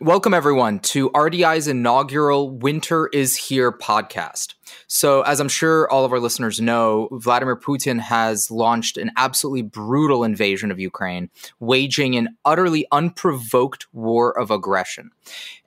[0.00, 4.54] Welcome, everyone, to RDI's inaugural Winter is Here podcast.
[4.86, 9.62] So, as I'm sure all of our listeners know, Vladimir Putin has launched an absolutely
[9.62, 15.10] brutal invasion of Ukraine, waging an utterly unprovoked war of aggression.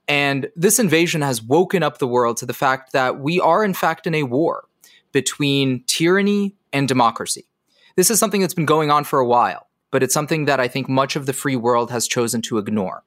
[0.07, 3.73] And this invasion has woken up the world to the fact that we are, in
[3.73, 4.63] fact, in a war
[5.11, 7.49] between tyranny and democracy.
[7.97, 10.69] This is something that's been going on for a while, but it's something that I
[10.69, 13.03] think much of the free world has chosen to ignore.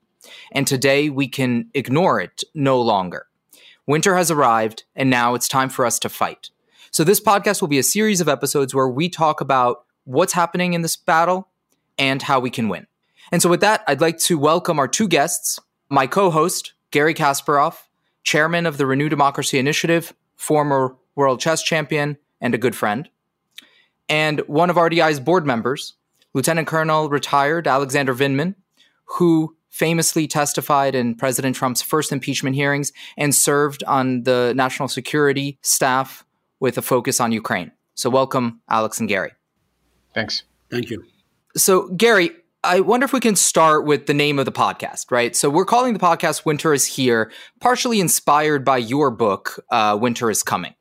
[0.53, 3.27] And today we can ignore it no longer.
[3.87, 6.51] Winter has arrived, and now it's time for us to fight.
[6.91, 10.73] So, this podcast will be a series of episodes where we talk about what's happening
[10.73, 11.49] in this battle
[11.99, 12.87] and how we can win.
[13.31, 15.59] And so, with that, I'd like to welcome our two guests
[15.91, 17.77] my co host, Garry Kasparov,
[18.23, 23.09] chairman of the Renew Democracy Initiative, former world chess champion, and a good friend,
[24.09, 25.95] and one of RDI's board members,
[26.35, 28.55] Lieutenant Colonel retired Alexander Vindman,
[29.05, 35.59] who famously testified in President Trump's first impeachment hearings and served on the national security
[35.63, 36.25] staff
[36.61, 37.73] with a focus on Ukraine.
[37.95, 39.33] So, welcome, Alex and Garry.
[40.15, 40.45] Thanks.
[40.71, 41.05] Thank you.
[41.57, 42.31] So, Garry,
[42.63, 45.35] I wonder if we can start with the name of the podcast, right?
[45.35, 50.31] So, we're calling the podcast Winter is Here, partially inspired by your book, uh, Winter
[50.31, 50.75] is Coming.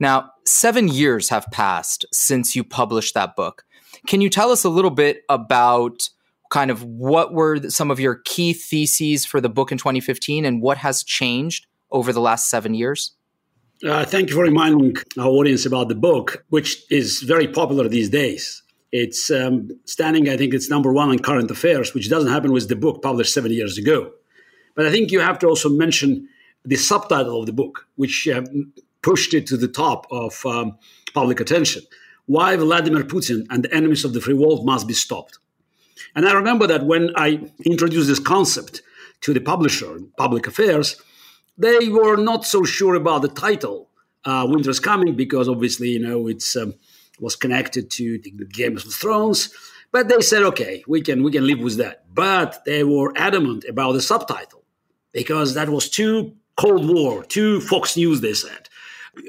[0.00, 3.64] Now, seven years have passed since you published that book.
[4.06, 6.08] Can you tell us a little bit about
[6.50, 10.62] kind of what were some of your key theses for the book in 2015 and
[10.62, 13.12] what has changed over the last seven years?
[13.84, 18.08] Uh, thank you for reminding our audience about the book, which is very popular these
[18.08, 18.62] days.
[18.92, 22.68] It's um, standing, I think it's number one on current affairs, which doesn't happen with
[22.68, 24.12] the book published seven years ago.
[24.76, 26.28] But I think you have to also mention
[26.64, 28.42] the subtitle of the book, which uh,
[29.02, 30.78] pushed it to the top of um,
[31.12, 31.82] public attention.
[32.26, 35.38] Why Vladimir Putin and the enemies of the free world must be stopped.
[36.14, 38.82] And I remember that when I introduced this concept
[39.22, 41.00] to the publisher, in Public Affairs,
[41.56, 43.88] they were not so sure about the title,
[44.24, 46.74] uh, Winter's Coming, because obviously, you know, it's um,
[47.20, 49.54] was connected to the Game of Thrones.
[49.92, 52.12] But they said, okay, we can we can live with that.
[52.12, 54.64] But they were adamant about the subtitle
[55.12, 58.20] because that was too Cold War, too Fox News.
[58.20, 58.68] They said,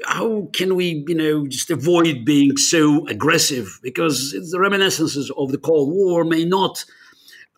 [0.04, 3.78] how can we, you know, just avoid being so aggressive?
[3.82, 6.84] Because the reminiscences of the Cold War may not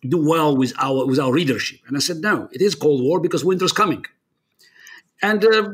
[0.07, 1.79] do well with our with our readership.
[1.87, 4.05] And I said, no, it is Cold War because winter's coming.
[5.21, 5.69] And uh,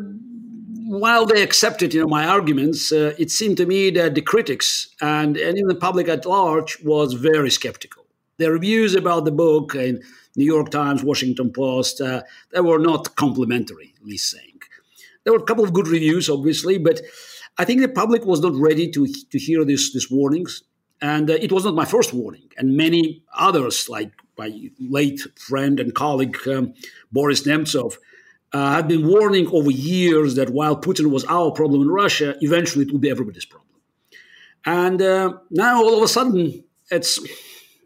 [0.87, 4.87] while they accepted, you know, my arguments, uh, it seemed to me that the critics
[5.01, 8.05] and, and even the public at large was very skeptical.
[8.37, 10.01] The reviews about the book in
[10.35, 14.54] New York Times, Washington Post, uh, they were not complimentary, at least saying.
[15.25, 17.01] There were a couple of good reviews, obviously, but
[17.57, 20.63] I think the public was not ready to, to hear these, these warnings.
[21.01, 22.49] And uh, it was not my first warning.
[22.57, 26.73] And many others, like my late friend and colleague um,
[27.11, 27.97] Boris Nemtsov,
[28.53, 32.85] uh, had been warning over years that while Putin was our problem in Russia, eventually
[32.85, 33.81] it would be everybody's problem.
[34.65, 37.19] And uh, now all of a sudden it's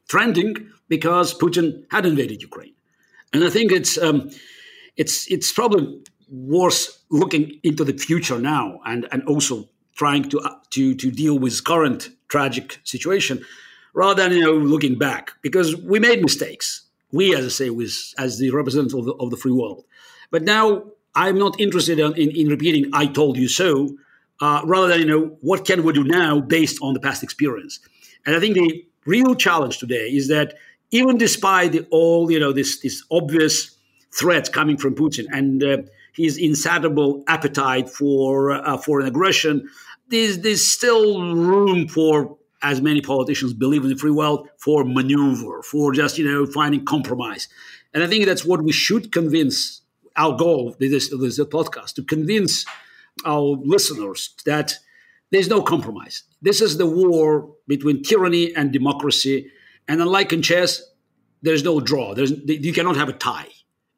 [0.07, 2.73] trending because Putin had invaded Ukraine.
[3.33, 4.29] And I think it's um,
[4.97, 6.01] it's it's probably
[6.31, 11.38] worth looking into the future now and, and also trying to, uh, to, to deal
[11.38, 13.44] with current tragic situation
[13.94, 15.31] rather than you know looking back.
[15.41, 16.84] Because we made mistakes.
[17.12, 19.84] We as i say was as the representative of the, of the free world.
[20.31, 20.84] But now
[21.16, 23.97] i'm not interested in, in, in repeating i told you so
[24.41, 27.79] uh, rather than you know what can we do now based on the past experience?
[28.25, 30.53] And i think the real challenge today is that
[30.91, 33.75] even despite the all you know this this obvious
[34.12, 35.78] threat coming from putin and uh,
[36.16, 39.70] his insatiable appetite for uh, for an aggression,
[40.09, 45.62] there's there's still room for as many politicians believe in the free world for maneuver,
[45.64, 47.48] for just you know finding compromise,
[47.94, 49.81] and I think that's what we should convince.
[50.16, 52.66] Our goal this this podcast to convince
[53.25, 54.74] our listeners that
[55.31, 56.24] there's no compromise.
[56.42, 59.50] This is the war between tyranny and democracy,
[59.88, 60.81] and unlike in chess,
[61.42, 62.14] there's no draw.
[62.16, 63.48] There's you cannot have a tie.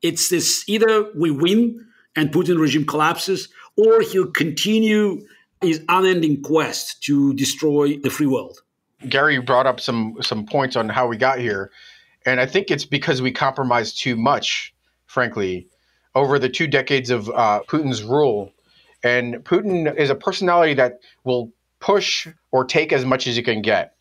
[0.01, 5.25] It's this either we win and Putin regime collapses, or he'll continue
[5.61, 8.61] his unending quest to destroy the free world.
[9.07, 11.71] Gary brought up some some points on how we got here,
[12.25, 14.73] and I think it's because we compromised too much,
[15.07, 15.67] frankly,
[16.13, 18.51] over the two decades of uh, Putin's rule.
[19.03, 23.63] And Putin is a personality that will push or take as much as you can
[23.63, 23.95] get.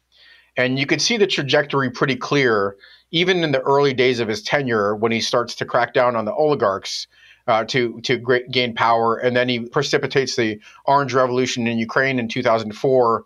[0.56, 2.76] And you could see the trajectory pretty clear,
[3.10, 6.26] even in the early days of his tenure when he starts to crack down on
[6.26, 7.06] the oligarchs
[7.46, 8.18] uh, to to
[8.50, 13.24] gain power, and then he precipitates the Orange Revolution in Ukraine in 2004.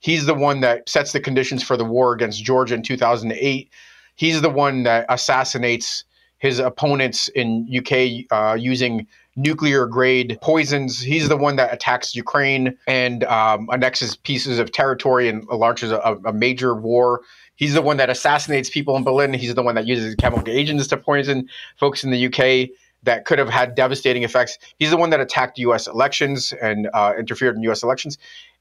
[0.00, 3.70] He's the one that sets the conditions for the war against Georgia in 2008.
[4.16, 6.04] He's the one that assassinates
[6.38, 9.06] his opponents in UK uh, using
[9.36, 11.00] nuclear grade poisons.
[11.00, 16.18] He's the one that attacks Ukraine and um, annexes pieces of territory and launches a,
[16.24, 17.22] a, major war.
[17.54, 19.32] He's the one that assassinates people in Berlin.
[19.32, 21.48] He's the one that uses chemical agents to poison
[21.78, 22.70] folks in the UK
[23.02, 24.58] that could have had devastating effects.
[24.78, 25.86] He's the one that attacked U.S.
[25.86, 27.82] elections and uh, interfered in U.S.
[27.82, 28.18] elections.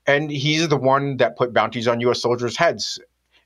[0.08, 2.22] And he's the one that put bounties on U.S.
[2.22, 3.00] soldiers' heads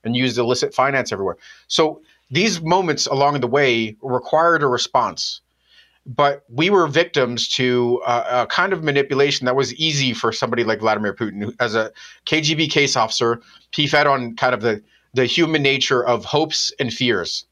[0.04, 1.36] and used illicit finance everywhere.
[1.68, 2.00] So
[2.30, 5.40] these moments along the way required a response
[6.06, 10.62] but we were victims to uh, a kind of manipulation that was easy for somebody
[10.62, 11.42] like Vladimir Putin.
[11.44, 11.90] Who, as a
[12.26, 13.40] KGB case officer,
[13.72, 14.82] he fed on kind of the,
[15.14, 17.44] the human nature of hopes and fears.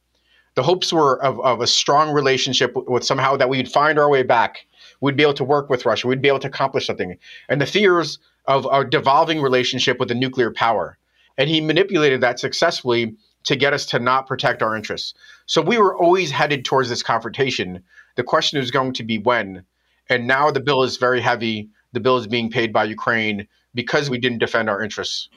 [0.55, 4.23] The hopes were of, of a strong relationship with, somehow that we'd find our way
[4.23, 4.67] back.
[5.01, 6.07] We'd be able to work with Russia.
[6.07, 7.17] We'd be able to accomplish something.
[7.49, 10.99] And the fears of a devolving relationship with a nuclear power.
[11.37, 15.15] And he manipulated that successfully to get us to not protect our interests.
[15.47, 17.83] So we were always headed towards this confrontation
[18.17, 19.65] the question is going to be when.
[20.09, 21.69] And now the bill is very heavy.
[21.93, 25.29] The bill is being paid by Ukraine because we didn't defend our interests.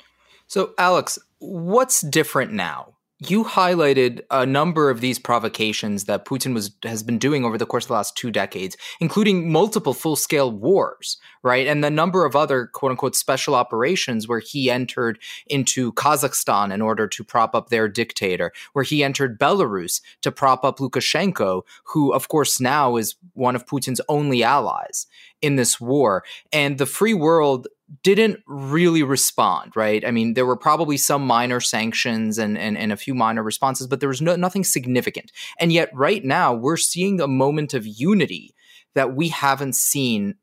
[0.48, 2.94] So, Alex, what's different now?
[3.20, 7.66] You highlighted a number of these provocations that Putin was has been doing over the
[7.66, 11.66] course of the last two decades, including multiple full-scale wars, right?
[11.66, 15.18] And the number of other quote unquote special operations where he entered
[15.48, 20.64] into Kazakhstan in order to prop up their dictator, where he entered Belarus to prop
[20.64, 25.08] up Lukashenko, who of course now is one of Putin's only allies
[25.42, 26.24] in this war.
[26.52, 27.68] And the free world
[28.04, 30.06] didn't really respond, right?
[30.06, 33.88] I mean, there were probably some minor sanctions and, and, and a few minor responses,
[33.88, 35.32] but there was no, nothing significant.
[35.60, 38.54] And yet, right now, we're seeing a moment of unity
[38.96, 40.36] that we haven't seen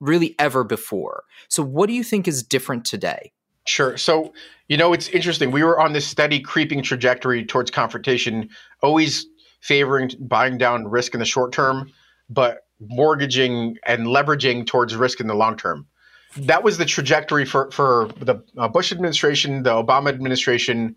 [0.00, 1.24] really ever before.
[1.48, 3.32] So, what do you think is different today?
[3.66, 3.96] Sure.
[3.96, 4.32] So,
[4.68, 5.50] you know, it's interesting.
[5.50, 8.48] We were on this steady creeping trajectory towards confrontation,
[8.82, 9.26] always
[9.60, 11.90] favoring buying down risk in the short term,
[12.28, 15.86] but mortgaging and leveraging towards risk in the long term
[16.36, 20.96] that was the trajectory for for the uh, Bush administration, the Obama administration.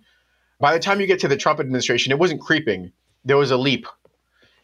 [0.59, 2.91] By the time you get to the Trump administration, it wasn't creeping.
[3.25, 3.87] There was a leap.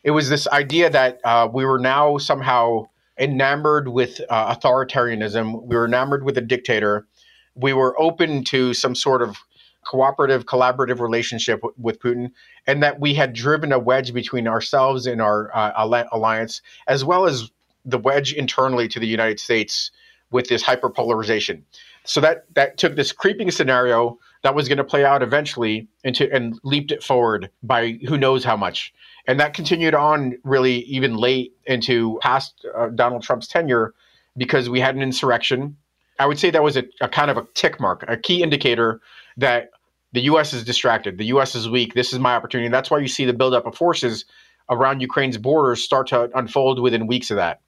[0.04, 2.88] It was this idea that uh, we were now somehow
[3.18, 5.64] enamored with uh, authoritarianism.
[5.66, 7.08] We were enamored with a dictator.
[7.56, 9.38] We were open to some sort of
[9.86, 12.32] cooperative, collaborative relationship w- with Putin,
[12.68, 17.26] and that we had driven a wedge between ourselves and our uh, alliance, as well
[17.26, 17.50] as
[17.84, 19.92] the wedge internally to the United States
[20.32, 21.62] with this hyperpolarization.
[22.06, 26.32] So that that took this creeping scenario that was going to play out eventually into
[26.34, 28.94] and leaped it forward by who knows how much.
[29.28, 33.94] And that continued on really even late into past uh, Donald Trump's tenure
[34.38, 35.76] because we had an insurrection.
[36.20, 39.02] I would say that was a, a kind of a tick mark, a key indicator
[39.38, 39.70] that
[40.14, 40.54] the U.S.
[40.54, 41.18] is distracted.
[41.18, 41.56] The U.S.
[41.56, 41.94] is weak.
[41.94, 42.70] This is my opportunity.
[42.70, 44.26] That's why you see the buildup of forces
[44.70, 47.62] around Ukraine's borders start to unfold within weeks of that.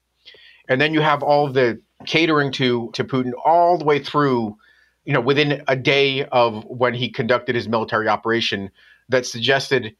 [0.68, 4.56] And then you have all the catering to to Putin all the way through,
[5.04, 8.70] you know, within a day of when he conducted his military operation
[9.08, 9.94] that suggested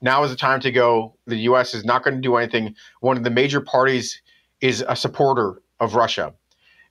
[0.00, 1.16] now is the time to go.
[1.26, 1.74] The U.S.
[1.74, 2.74] is not going to do anything.
[3.00, 4.20] One of the major parties
[4.60, 6.34] is a supporter of Russia,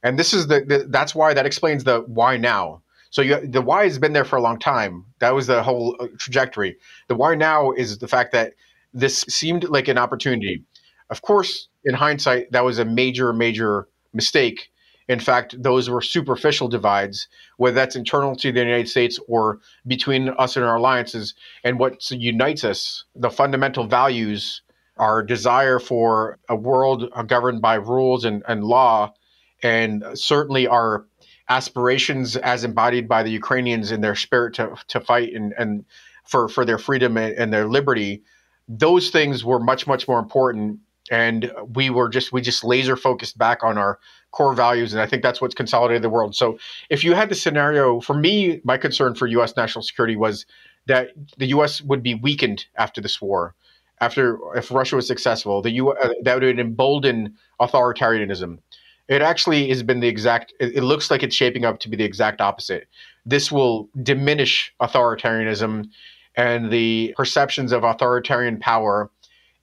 [0.03, 2.81] and this is the, the that's why that explains the why now.
[3.09, 5.05] So you, the why has been there for a long time.
[5.19, 6.77] That was the whole uh, trajectory.
[7.07, 8.53] The why now is the fact that
[8.93, 10.63] this seemed like an opportunity.
[11.09, 14.71] Of course, in hindsight, that was a major, major mistake.
[15.07, 20.29] In fact, those were superficial divides, whether that's internal to the United States or between
[20.29, 21.35] us and our alliances.
[21.63, 24.61] And what unites us, the fundamental values,
[24.97, 29.13] our desire for a world governed by rules and, and law,
[29.61, 31.05] and certainly our
[31.49, 35.85] aspirations as embodied by the Ukrainians in their spirit to, to fight and, and
[36.23, 38.23] for, for their freedom and, and their liberty,
[38.67, 40.79] those things were much, much more important
[41.11, 43.99] and we were just we just laser focused back on our
[44.31, 46.35] core values and i think that's what's consolidated the world.
[46.35, 46.57] So
[46.89, 50.45] if you had the scenario for me my concern for us national security was
[50.87, 53.55] that the us would be weakened after this war
[54.01, 58.59] after if russia was successful the U, uh, that would embolden authoritarianism.
[59.07, 61.97] It actually has been the exact it, it looks like it's shaping up to be
[61.97, 62.87] the exact opposite.
[63.25, 65.89] This will diminish authoritarianism
[66.35, 69.09] and the perceptions of authoritarian power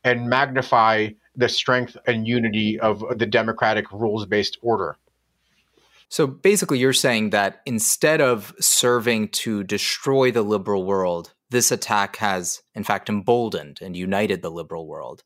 [0.04, 4.96] and magnify the strength and unity of the democratic rules based order.
[6.08, 12.16] So basically, you're saying that instead of serving to destroy the liberal world, this attack
[12.16, 15.22] has, in fact, emboldened and united the liberal world.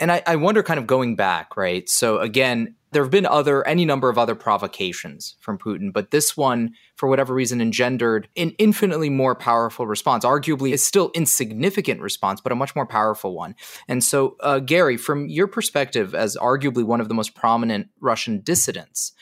[0.00, 1.88] And I, I wonder, kind of going back, right?
[1.88, 6.34] So again, there have been other any number of other provocations from Putin, but this
[6.34, 10.24] one, for whatever reason, engendered an infinitely more powerful response.
[10.24, 13.54] Arguably, it's still insignificant response, but a much more powerful one.
[13.86, 18.40] And so, uh, Garry, from your perspective, as arguably one of the most prominent Russian
[18.40, 19.12] dissidents,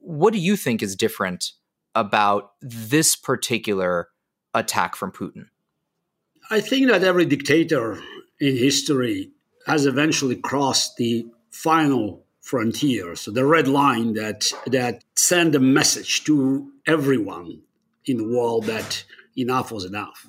[0.00, 1.52] what do you think is different
[1.94, 4.08] about this particular
[4.54, 5.44] attack from Putin?
[6.50, 8.02] I think that every dictator
[8.40, 9.30] in history
[9.68, 16.24] has eventually crossed the final frontier, so the red line that that send a message
[16.24, 17.62] to everyone
[18.06, 19.04] in the world that
[19.36, 20.26] enough was enough.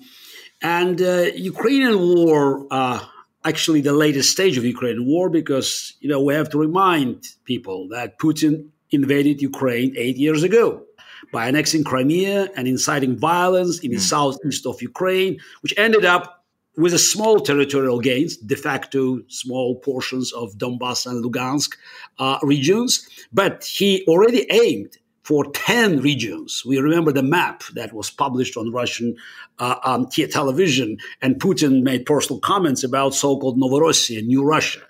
[0.62, 3.00] And uh, Ukrainian war, uh,
[3.44, 7.88] actually the latest stage of Ukrainian war, because you know we have to remind people
[7.90, 10.84] that Putin invaded Ukraine eight years ago
[11.32, 14.02] by annexing Crimea and inciting violence in the mm.
[14.02, 16.41] southeast of Ukraine, which ended up
[16.78, 21.76] with a small territorial gains, de facto small portions of Donbass and Lugansk
[22.20, 23.08] uh, regions.
[23.34, 26.64] But he already aimed for 10 regions.
[26.66, 29.16] We remember the map that was published on Russian
[29.60, 34.82] uh, um, television, and Putin made personal comments about so-called Novorossiya, New Russia.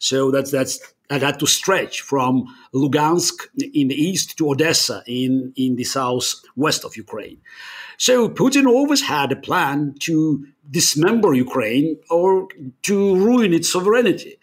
[0.00, 0.80] So that's that's
[1.10, 3.34] that had to stretch from Lugansk
[3.74, 7.38] in the east to Odessa in, in the southwest of Ukraine.
[7.98, 12.48] So Putin always had a plan to dismember Ukraine or
[12.82, 14.38] to ruin its sovereignty.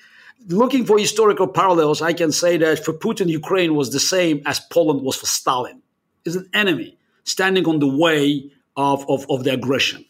[0.50, 4.60] Looking for historical parallels, I can say that for Putin, Ukraine was the same as
[4.60, 5.82] Poland was for Stalin.
[6.26, 10.04] It's an enemy standing on the way of, of, of the aggression.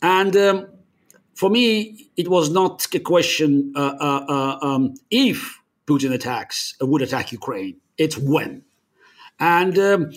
[0.00, 0.66] And um,
[1.40, 6.86] for me, it was not a question uh, uh, uh, um, if Putin attacks uh,
[6.86, 7.76] would attack Ukraine.
[7.96, 8.62] It's when.
[9.38, 10.12] And um,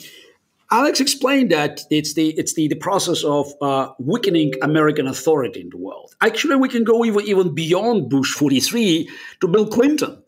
[0.70, 5.70] Alex explained that it's the it's the, the process of uh, weakening American authority in
[5.70, 6.14] the world.
[6.20, 10.22] Actually, we can go even, even beyond Bush 43 to Bill Clinton.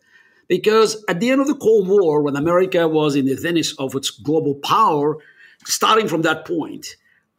[0.48, 3.94] Because at the end of the Cold War, when America was in the zenith of
[3.94, 5.18] its global power,
[5.66, 6.96] starting from that point,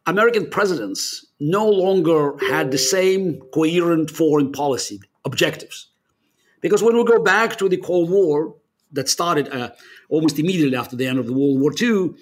[0.08, 5.88] American presidents no longer had the same coherent foreign policy objectives.
[6.62, 8.56] Because when we go back to the Cold War
[8.92, 9.70] that started uh,
[10.08, 12.14] almost immediately after the end of the World War II,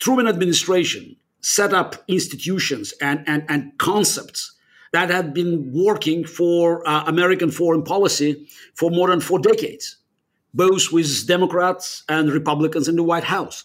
[0.00, 4.56] Truman administration set up institutions and, and, and concepts
[4.92, 9.98] that had been working for uh, American foreign policy for more than four decades,
[10.52, 13.64] both with Democrats and Republicans in the White House.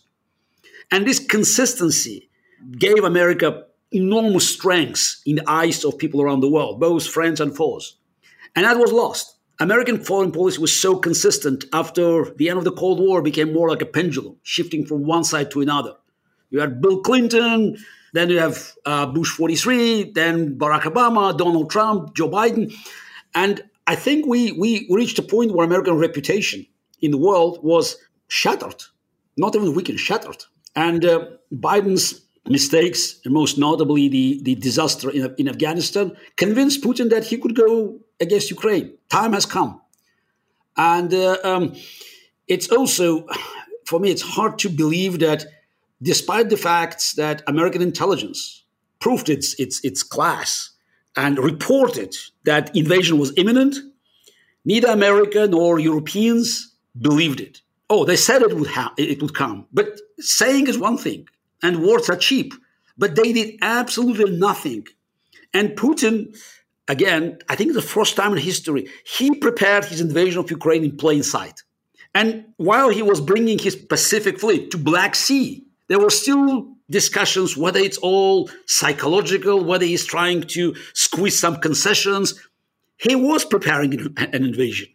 [0.92, 2.30] And this consistency
[2.72, 7.56] gave America enormous strengths in the eyes of people around the world, both friends and
[7.56, 7.98] foes.
[8.56, 9.36] And that was lost.
[9.60, 13.70] American foreign policy was so consistent after the end of the Cold War became more
[13.70, 15.94] like a pendulum, shifting from one side to another.
[16.50, 17.78] You had Bill Clinton,
[18.14, 22.74] then you have uh, Bush 43, then Barack Obama, Donald Trump, Joe Biden.
[23.34, 26.66] And I think we, we reached a point where American reputation
[27.02, 28.84] in the world was shattered,
[29.38, 30.44] not even weakened, shattered.
[30.76, 37.10] And uh, Biden's mistakes, and most notably the, the disaster in, in Afghanistan, convinced Putin
[37.10, 38.94] that he could go against Ukraine.
[39.10, 39.82] Time has come.
[40.78, 41.74] And uh, um,
[42.48, 43.26] it's also,
[43.86, 45.46] for me, it's hard to believe that
[46.02, 48.64] despite the facts that American intelligence
[49.00, 50.72] proved its, its, its class
[51.16, 53.76] and reported that invasion was imminent,
[54.66, 57.62] neither America nor Europeans believed it.
[57.90, 59.68] Oh, they said it would, ha- it would come.
[59.72, 61.28] But saying is one thing,
[61.64, 62.54] and words are cheap.
[62.98, 64.88] But they did absolutely nothing.
[65.54, 66.36] And Putin
[66.88, 70.98] again, I think the first time in history, he prepared his invasion of Ukraine in
[70.98, 71.64] plain sight.
[72.14, 77.58] And while he was bringing his Pacific fleet to Black Sea, there were still discussions
[77.58, 82.40] whether it's all psychological, whether he's trying to squeeze some concessions.
[82.98, 84.88] He was preparing an invasion.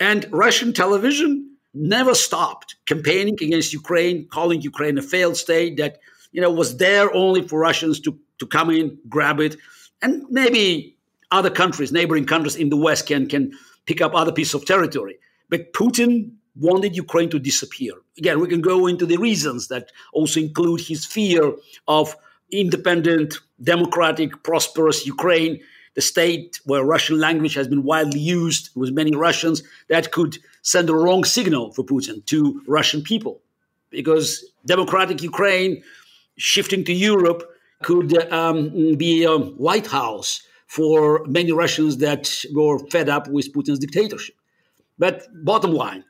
[0.00, 5.98] And Russian television never stopped campaigning against Ukraine, calling Ukraine a failed state that
[6.32, 9.56] you know was there only for Russians to, to come in, grab it,
[10.00, 10.96] and maybe
[11.30, 13.52] other countries, neighboring countries in the West can, can
[13.86, 15.18] pick up other pieces of territory.
[15.48, 17.94] But Putin wanted Ukraine to disappear.
[18.18, 21.52] Again, we can go into the reasons that also include his fear
[21.88, 22.14] of
[22.50, 25.60] independent, democratic, prosperous Ukraine,
[25.94, 30.88] the state where Russian language has been widely used with many Russians, that could send
[30.88, 33.40] a wrong signal for Putin to Russian people.
[33.90, 35.82] Because democratic Ukraine
[36.36, 37.42] shifting to Europe
[37.82, 44.34] could um, be a lighthouse for many Russians that were fed up with Putin's dictatorship.
[44.98, 46.04] But bottom line,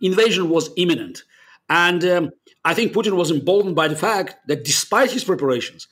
[0.00, 1.22] invasion was imminent.
[1.68, 2.30] And um,
[2.64, 5.86] I think Putin was emboldened by the fact that despite his preparations,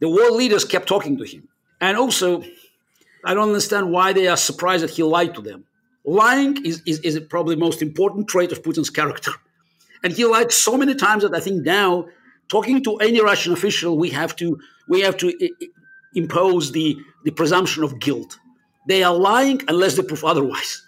[0.00, 1.48] the world leaders kept talking to him.
[1.80, 2.42] And also,
[3.24, 5.64] I don't understand why they are surprised that he lied to them.
[6.04, 9.32] Lying is, is, is probably the most important trait of Putin's character.
[10.02, 12.06] And he lied so many times that I think now,
[12.48, 15.32] talking to any Russian official, we have to we have to
[16.14, 18.38] impose the the presumption of guilt.
[18.88, 20.82] They are lying unless they prove otherwise,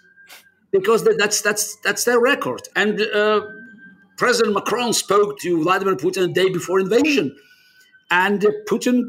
[0.71, 2.63] because that's that's that's their record.
[2.75, 3.41] And uh,
[4.17, 7.33] President Macron spoke to Vladimir Putin the day before invasion,
[8.11, 9.03] and Putin,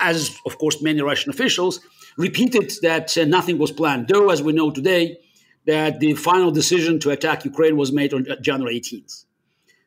[0.00, 1.80] as of course many Russian officials,
[2.16, 4.08] repeated that uh, nothing was planned.
[4.08, 5.18] Though, as we know today,
[5.66, 9.24] that the final decision to attack Ukraine was made on January 18th.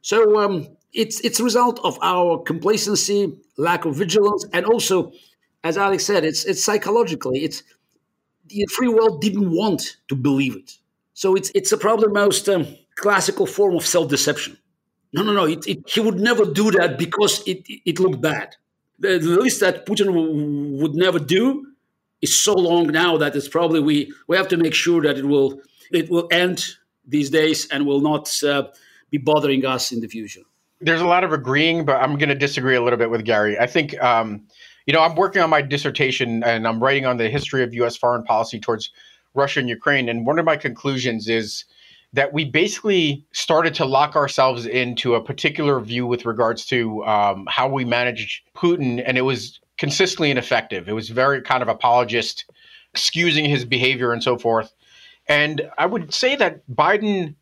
[0.01, 5.11] So um, it's it's a result of our complacency, lack of vigilance, and also,
[5.63, 7.43] as Alex said, it's it's psychologically.
[7.43, 7.63] It's
[8.47, 10.77] the free world didn't want to believe it.
[11.13, 14.57] So it's it's a probably most um, classical form of self deception.
[15.13, 15.45] No, no, no.
[15.45, 18.55] It, it, he would never do that because it it looked bad.
[19.01, 21.67] The, list that Putin w- would never do
[22.21, 25.25] is so long now that it's probably we we have to make sure that it
[25.25, 25.59] will
[25.91, 26.63] it will end
[27.05, 28.67] these days and will not uh,
[29.09, 30.41] be bothering us in the future.
[30.79, 33.59] There's a lot of agreeing, but I'm going to disagree a little bit with Garry.
[33.59, 34.43] I think, um,
[34.85, 37.95] you know, I'm working on my dissertation and I'm writing on the history of U.S.
[37.95, 38.89] foreign policy towards
[39.35, 40.09] Russia and Ukraine.
[40.09, 41.65] And one of my conclusions is
[42.13, 47.47] that we basically started to lock ourselves into a particular view with regards to um,
[47.49, 50.89] how we managed Putin, and it was consistently ineffective.
[50.89, 52.45] It was very kind of apologist,
[52.93, 54.73] excusing his behavior and so forth.
[55.27, 57.35] And I would say that Biden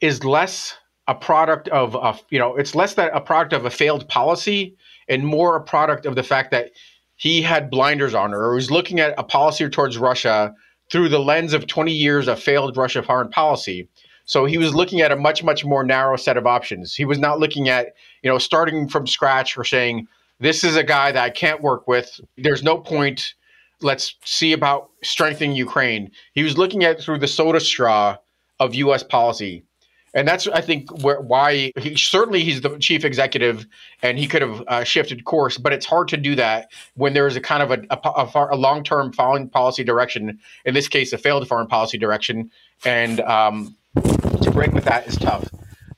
[0.00, 3.70] is less a product of a, you know, it's less that a product of a
[3.70, 4.76] failed policy
[5.08, 6.72] and more a product of the fact that
[7.14, 10.52] he had blinders on or was looking at a policy towards Russia
[10.90, 13.88] through the lens of 20 years of failed Russia foreign policy.
[14.26, 16.94] So he was looking at a much, much more narrow set of options.
[16.94, 20.84] He was not looking at, you know, starting from scratch or saying, this is a
[20.84, 22.20] guy that I can't work with.
[22.36, 23.34] There's no point.
[23.80, 26.10] Let's see about strengthening Ukraine.
[26.34, 28.18] He was looking at through the soda straw
[28.58, 29.02] of U.S.
[29.02, 29.64] policy
[30.16, 33.66] and that's I think where, why he certainly he's the chief executive
[34.02, 37.26] and he could have uh, shifted course, but it's hard to do that when there
[37.26, 40.40] is a kind of a, a, a, a long term foreign policy direction.
[40.64, 42.50] In this case, a failed foreign policy direction,
[42.82, 43.76] and um,
[44.42, 45.48] to break with that is tough.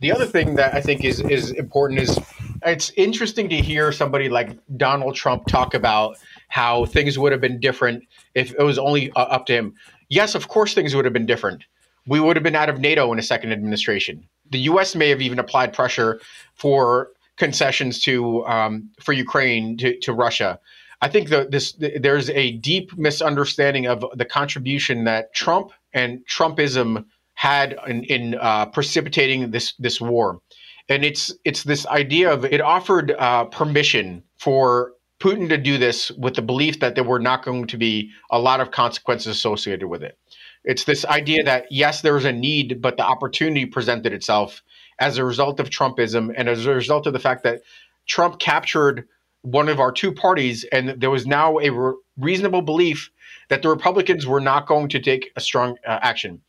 [0.00, 2.18] The other thing that I think is is important is
[2.64, 7.60] it's interesting to hear somebody like Donald Trump talk about how things would have been
[7.60, 9.74] different if it was only uh, up to him.
[10.08, 11.64] Yes, of course, things would have been different
[12.08, 14.26] we would have been out of NATO in a second administration.
[14.50, 14.94] The U.S.
[14.94, 16.20] may have even applied pressure
[16.54, 20.58] for concessions to um, for Ukraine to, to Russia.
[21.00, 27.04] I think that this there's a deep misunderstanding of the contribution that Trump and Trumpism
[27.38, 30.40] had in, in uh, precipitating this this war,
[30.88, 36.10] and it's it's this idea of it offered uh, permission for Putin to do this
[36.18, 39.86] with the belief that there were not going to be a lot of consequences associated
[39.86, 40.18] with it.
[40.64, 44.60] It's this idea that yes, there was a need, but the opportunity presented itself
[44.98, 47.62] as a result of Trumpism and as a result of the fact that
[48.08, 49.06] Trump captured
[49.42, 53.12] one of our two parties, and there was now a re- reasonable belief
[53.48, 56.42] that the Republicans were not going to take a strong uh, action.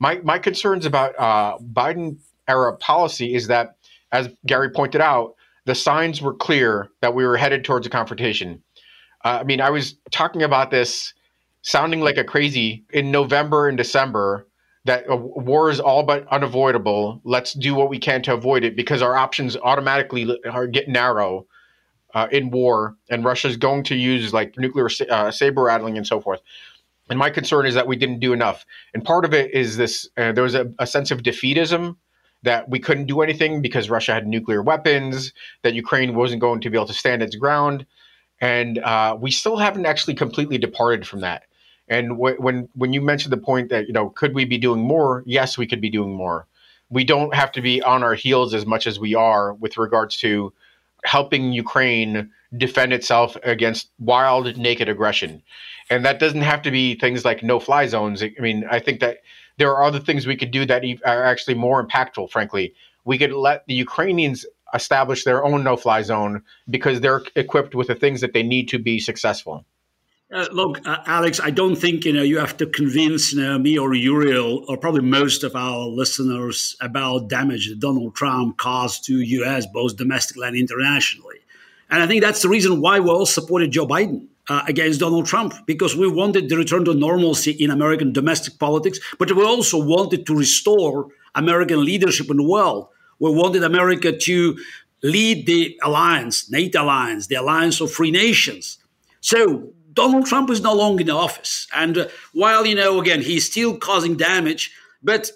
[0.00, 3.76] My my concerns about uh, Biden era policy is that,
[4.12, 5.34] as Garry pointed out,
[5.66, 8.62] the signs were clear that we were headed towards a confrontation.
[9.24, 11.14] Uh, I mean, I was talking about this
[11.62, 14.46] sounding like a crazy in November and December
[14.84, 17.20] that a war is all but unavoidable.
[17.24, 21.46] Let's do what we can to avoid it because our options automatically are get narrow
[22.14, 26.06] uh, in war, and Russia is going to use like nuclear uh, saber rattling and
[26.06, 26.40] so forth.
[27.10, 28.64] And my concern is that we didn't do enough.
[28.94, 31.96] And part of it is this: uh, there was a, a sense of defeatism
[32.42, 36.70] that we couldn't do anything because Russia had nuclear weapons, that Ukraine wasn't going to
[36.70, 37.86] be able to stand its ground,
[38.40, 41.44] and uh, we still haven't actually completely departed from that.
[41.88, 44.80] And w- when when you mentioned the point that you know could we be doing
[44.80, 45.22] more?
[45.26, 46.46] Yes, we could be doing more.
[46.90, 50.16] We don't have to be on our heels as much as we are with regards
[50.18, 50.52] to
[51.04, 55.42] helping Ukraine defend itself against wild, naked aggression.
[55.90, 58.22] And that doesn't have to be things like no fly zones.
[58.22, 59.18] I mean, I think that
[59.58, 62.74] there are other things we could do that are actually more impactful, frankly.
[63.04, 67.86] We could let the Ukrainians establish their own no fly zone because they're equipped with
[67.86, 69.64] the things that they need to be successful.
[70.32, 73.58] Uh, look, uh, Alex, I don't think you know you have to convince you know,
[73.58, 79.04] me or Uriel or probably most of our listeners about damage that Donald Trump caused
[79.04, 79.66] to U.S.
[79.66, 81.36] both domestically and internationally.
[81.90, 85.26] And I think that's the reason why we all supported Joe Biden uh, against Donald
[85.26, 89.82] Trump because we wanted the return to normalcy in American domestic politics, but we also
[89.82, 92.88] wanted to restore American leadership in the world.
[93.18, 94.58] We wanted America to
[95.02, 98.78] lead the alliance, NATO alliance, the alliance of free nations.
[99.20, 101.66] So Donald Trump is no longer in office.
[101.74, 105.30] And uh, while, you know, again, he's still causing damage, but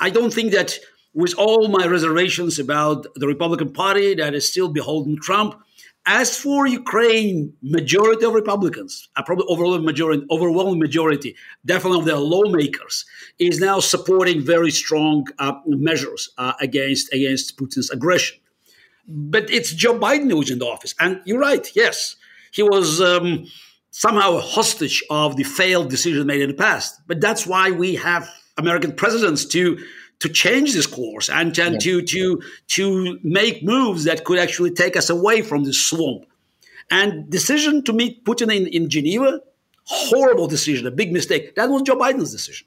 [0.00, 0.78] I don't think that
[1.14, 5.54] with all my reservations about the Republican Party that is still beholden Trump.
[6.06, 12.18] As for Ukraine, majority of Republicans, a probably overwhelming majority, overwhelming majority, definitely of their
[12.18, 13.06] lawmakers,
[13.38, 18.38] is now supporting very strong uh, measures uh, against against Putin's aggression.
[19.08, 21.66] But it's Joe Biden who's in the office, and you're right.
[21.74, 22.16] Yes,
[22.52, 23.46] he was um,
[23.90, 27.00] somehow a hostage of the failed decision made in the past.
[27.06, 29.78] But that's why we have American presidents to
[30.20, 31.78] to change this course and, and yeah.
[31.78, 36.26] to to to make moves that could actually take us away from this swamp.
[36.90, 39.40] And decision to meet Putin in, in Geneva,
[39.84, 41.54] horrible decision, a big mistake.
[41.56, 42.66] That was Joe Biden's decision.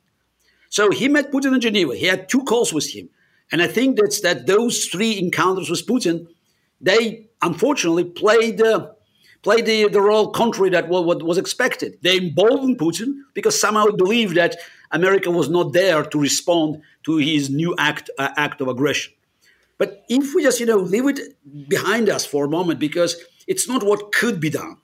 [0.70, 1.96] So he met Putin in Geneva.
[1.96, 3.10] He had two calls with him.
[3.52, 6.28] And I think that's that those three encounters with Putin,
[6.82, 8.90] they unfortunately played uh,
[9.44, 11.98] played the, the role contrary that what, what was expected.
[12.02, 14.58] They emboldened Putin because somehow believed that
[14.92, 19.14] America was not there to respond to his new act uh, act of aggression.
[19.78, 21.20] But if we just you know leave it
[21.70, 23.16] behind us for a moment, because
[23.48, 24.78] it's not what could be done.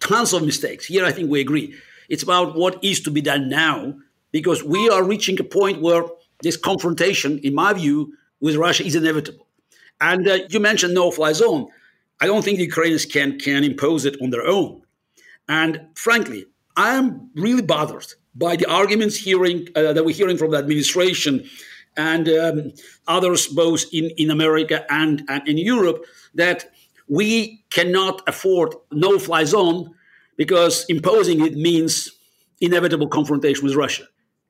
[0.00, 0.86] Tons of mistakes.
[0.86, 1.74] Here, I think we agree.
[2.08, 3.94] It's about what is to be done now,
[4.32, 6.04] because we are reaching a point where
[6.42, 9.46] this confrontation, in my view, with Russia is inevitable.
[10.00, 11.68] And uh, you mentioned no-fly zone.
[12.20, 14.82] I don't think the Ukrainians can can impose it on their own.
[15.48, 16.46] And frankly,
[16.76, 21.48] I am really bothered by the arguments hearing uh, that we're hearing from the administration
[21.96, 22.72] and um,
[23.06, 26.70] others both in, in America and, and in Europe that
[27.08, 29.92] we cannot afford no-fly zone
[30.36, 32.12] because imposing it means
[32.60, 34.04] inevitable confrontation with Russia.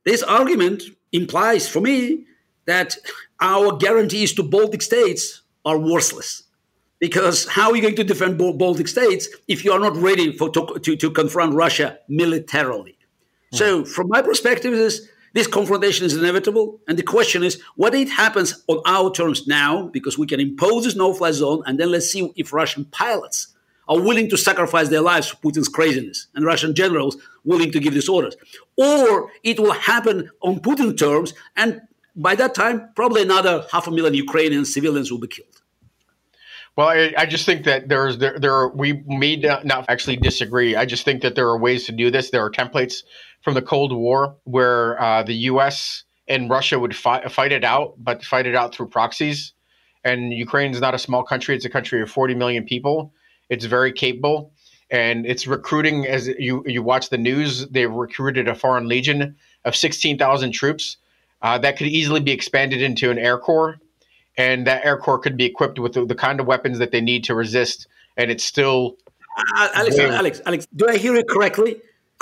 [0.05, 2.27] This argument implies for me
[2.67, 2.97] that
[3.41, 6.45] our guarantees to Baltic states are worthless.
[6.99, 10.51] Because how are you going to defend Baltic states if you are not ready for,
[10.51, 12.99] to, to, to confront Russia militarily?
[13.53, 13.59] Mm.
[13.59, 18.11] So, from my perspective, is this confrontation is inevitable, and the question is whether it
[18.11, 22.11] happens on our terms now, because we can impose this no-fly zone, and then let's
[22.11, 23.55] see if Russian pilots
[23.89, 27.95] are willing to sacrifice their lives for Putin's craziness, and Russian generals willing to give
[27.95, 28.37] these orders,
[28.77, 31.81] or it will happen on Putin terms, and
[32.17, 35.63] by that time, probably another half a million Ukrainian civilians will be killed.
[36.77, 40.77] Well, I, I, just think that there's there there are, we may not actually disagree.
[40.77, 42.31] I just think that there are ways to do this.
[42.31, 43.03] There are templates
[43.43, 46.05] from the Cold War where uh, the U.S.
[46.29, 49.53] and Russia would fight fight it out, but fight it out through proxies.
[50.05, 53.13] And Ukraine is not a small country; it's a country of 40 million people.
[53.49, 54.53] It's very capable,
[54.91, 56.07] and it's recruiting.
[56.07, 60.97] As you you watch the news, they've recruited a foreign legion of 16,000 troops
[61.43, 63.79] uh, that could easily be expanded into an air corps
[64.41, 67.03] and that air corps could be equipped with the, the kind of weapons that they
[67.11, 68.97] need to resist, and it's still.
[69.37, 71.73] Uh, Alex, Alex, Alex, do I hear it correctly?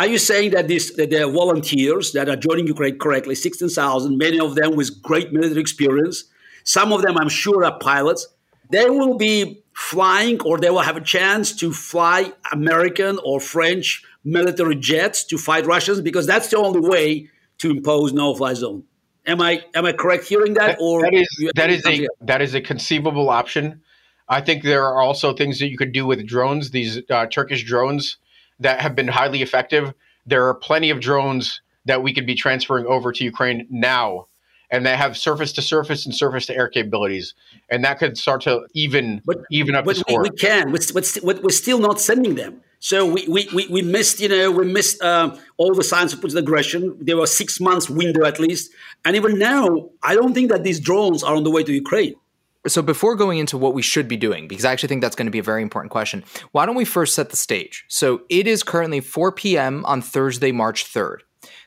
[0.00, 4.18] Are you saying that these that the volunteers that are joining Ukraine correctly, sixteen thousand,
[4.18, 6.24] many of them with great military experience,
[6.64, 8.22] some of them I'm sure are pilots,
[8.70, 14.02] they will be flying or they will have a chance to fly American or French
[14.24, 18.82] military jets to fight Russians because that's the only way to impose no-fly zone.
[19.28, 22.54] Am I am I correct hearing that, or that is that is a that is
[22.54, 23.82] a conceivable option.
[24.28, 26.70] I think there are also things that you could do with drones.
[26.70, 28.16] These uh, Turkish drones
[28.58, 29.94] that have been highly effective.
[30.26, 34.28] There are plenty of drones that we could be transferring over to Ukraine now,
[34.70, 37.34] and they have surface to surface and surface to air capabilities,
[37.68, 40.22] and that could start to even but, even up but the score.
[40.22, 40.92] We, we can, but,
[41.24, 42.62] but we're still not sending them.
[42.80, 46.20] So we, we, we, we missed, you know, we missed uh, all the signs of
[46.20, 46.96] Putin's aggression.
[47.00, 48.70] There was six months window at least.
[49.04, 52.14] And even now, I don't think that these drones are on the way to Ukraine.
[52.66, 55.26] So before going into what we should be doing, because I actually think that's going
[55.26, 57.84] to be a very important question, why don't we first set the stage?
[57.88, 59.84] So it is currently 4 p.m.
[59.84, 61.18] on Thursday, March 3rd.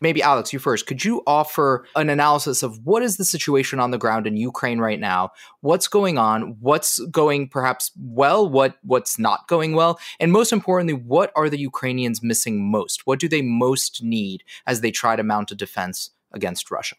[0.01, 0.87] Maybe Alex, you first.
[0.87, 4.79] Could you offer an analysis of what is the situation on the ground in Ukraine
[4.79, 5.31] right now?
[5.61, 6.57] What's going on?
[6.59, 8.49] What's going perhaps well?
[8.49, 9.99] What what's not going well?
[10.19, 13.05] And most importantly, what are the Ukrainians missing most?
[13.05, 16.95] What do they most need as they try to mount a defense against Russia?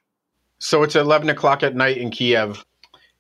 [0.59, 2.65] So it's 11 o'clock at night in Kiev,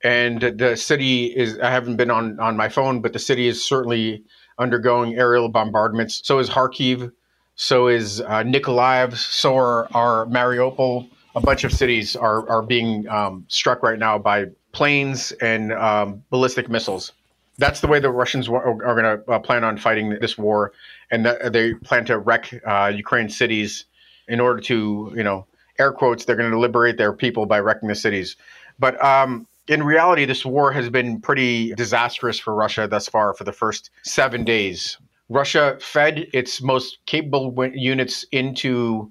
[0.04, 1.58] and the city is.
[1.58, 4.22] I haven't been on on my phone, but the city is certainly
[4.60, 6.20] undergoing aerial bombardments.
[6.24, 7.10] So is Kharkiv
[7.54, 11.08] so is uh, Nikolaev, so are, are Mariupol.
[11.34, 16.22] A bunch of cities are, are being um, struck right now by planes and um,
[16.30, 17.12] ballistic missiles.
[17.58, 20.72] That's the way the Russians are, going to uh, plan on fighting this war,
[21.10, 23.84] and that they plan to wreck uh, Ukraine cities
[24.28, 25.46] in order to, you know,
[25.78, 28.36] air quotes, they're going to liberate their people by wrecking the cities.
[28.78, 33.44] But um, in reality, this war has been pretty disastrous for Russia thus far for
[33.44, 34.98] the first seven days.
[35.28, 39.10] Russia fed its most capable units into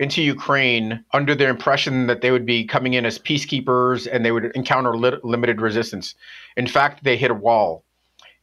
[0.00, 4.32] into Ukraine under the impression that they would be coming in as peacekeepers and they
[4.32, 6.16] would encounter li- limited resistance.
[6.56, 7.84] In fact, they hit a wall.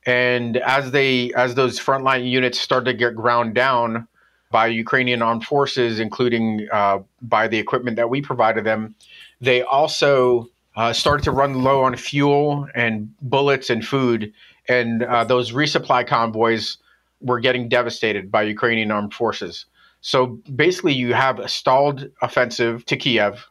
[0.06, 4.08] And as they as those frontline units started to get ground down
[4.50, 8.96] by Ukrainian armed forces, including uh, by the equipment that we provided them,
[9.40, 14.34] they also uh, started to run low on fuel and bullets and food.
[14.68, 16.78] And uh, those resupply convoys
[17.22, 19.66] were getting devastated by Ukrainian armed forces.
[20.02, 23.46] So basically, you have a stalled offensive to Kiev.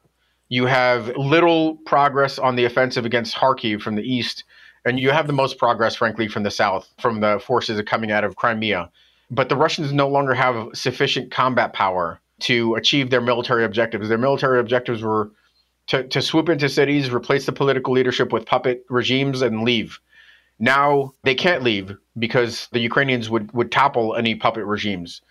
[0.48, 4.44] You have little progress on the offensive against Kharkiv from the east.
[4.84, 8.24] And you have the most progress, frankly, from the south, from the forces coming out
[8.24, 8.90] of Crimea.
[9.30, 14.08] But the Russians no longer have sufficient combat power to achieve their military objectives.
[14.08, 15.30] Their military objectives were
[15.88, 20.00] to, to swoop into cities, replace the political leadership with puppet regimes, and leave.
[20.60, 25.22] Now they can't leave because the Ukrainians would, would topple any puppet regimes.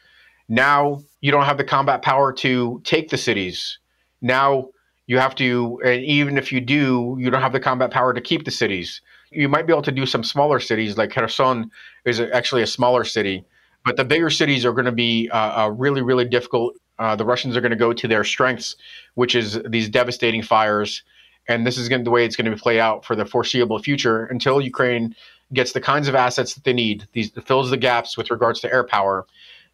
[0.50, 3.78] Now you don't have the combat power to take the cities.
[4.22, 4.70] Now
[5.06, 8.22] you have to, and even if you do, you don't have the combat power to
[8.22, 9.02] keep the cities.
[9.32, 11.70] You might be able to do some smaller cities, like Kherson
[12.06, 13.46] is actually a smaller city,
[13.86, 16.76] but the bigger cities are going to be uh, uh, really, really difficult.
[16.98, 18.76] Uh, the Russians are going to go to their strengths,
[19.14, 21.04] which is these devastating fires,
[21.50, 23.80] and this is going to, the way it's going to play out for the foreseeable
[23.80, 25.16] future until Ukraine
[25.52, 27.08] gets the kinds of assets that they need.
[27.14, 29.26] These fills the gaps with regards to air power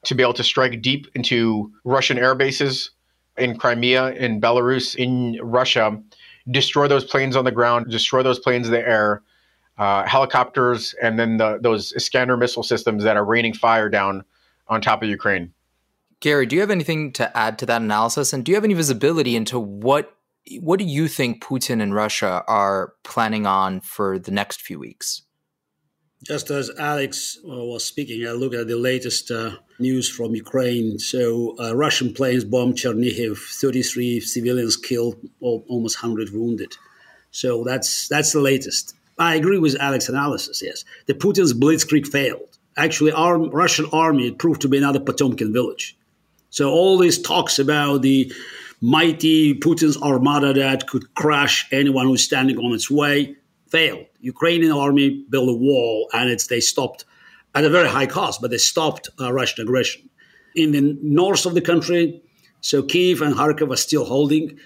[0.06, 2.92] to be able to strike deep into Russian air bases
[3.38, 6.02] in Crimea, in Belarus, in Russia,
[6.50, 9.22] destroy those planes on the ground, destroy those planes in the air,
[9.78, 14.24] uh, helicopters, and then the, those Iskander missile systems that are raining fire down
[14.70, 15.52] on top of Ukraine.
[16.22, 18.32] Garry, do you have anything to add to that analysis?
[18.32, 20.16] And do you have any visibility into what
[20.60, 25.24] what do you think Putin and Russia are planning on for the next few weeks?
[26.24, 30.98] Just as Alex uh, was speaking, I look at the latest uh, news from Ukraine.
[30.98, 36.76] So, uh, Russian planes bombed Chernihiv, 33 civilians killed, almost 100 wounded.
[37.36, 38.96] So that's that's the latest.
[39.20, 40.62] I agree with Alex's analysis.
[40.64, 42.58] Yes, the Putin's blitzkrieg failed.
[42.78, 45.98] Actually, our Russian army proved to be another Potemkin village.
[46.50, 48.32] So all these talks about the
[48.82, 53.36] mighty Putin's armada that could crush anyone who's standing on its way
[53.70, 54.06] failed.
[54.20, 57.06] Ukrainian army built a wall, and it's they stopped
[57.54, 60.10] at a very high cost, but they stopped uh, Russian aggression.
[60.56, 62.22] In the north of the country,
[62.62, 64.58] so Kiev and Kharkiv are still holding.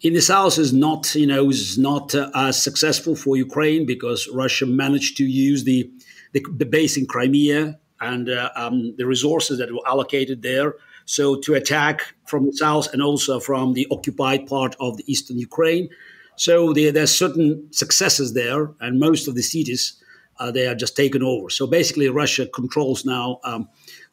[0.00, 4.28] In the south is not, you know, is not uh, as successful for Ukraine because
[4.32, 5.90] Russia managed to use the
[6.32, 10.74] the, the base in Crimea and uh, um, the resources that were allocated there.
[11.08, 15.38] So to attack from the south and also from the occupied part of the eastern
[15.38, 15.88] Ukraine.
[16.36, 19.94] So there, there's certain successes there, and most of the cities
[20.38, 21.48] uh, they are just taken over.
[21.48, 23.70] So basically, Russia controls now um,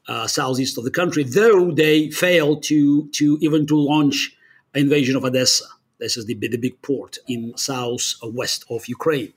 [0.08, 4.34] uh, southeast of the country, though they failed to to even to launch
[4.74, 5.66] an invasion of Odessa.
[6.00, 9.34] This is the, the big port in southwest of Ukraine,